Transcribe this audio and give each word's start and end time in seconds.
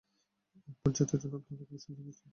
এক 0.59 0.75
ভোট 0.75 0.91
জেতার 0.97 1.19
জন্য 1.21 1.33
আপনি 1.35 1.51
আমাকে 1.51 1.71
বিসর্জন 1.71 2.03
দিচ্ছেন? 2.07 2.29